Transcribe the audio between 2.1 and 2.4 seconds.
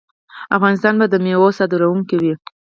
وي.